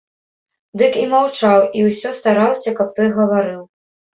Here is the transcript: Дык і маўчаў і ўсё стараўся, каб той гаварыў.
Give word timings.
Дык 0.81 0.95
і 1.01 1.03
маўчаў 1.11 1.59
і 1.81 1.85
ўсё 1.91 2.09
стараўся, 2.21 2.69
каб 2.81 2.87
той 2.99 3.09
гаварыў. 3.19 3.61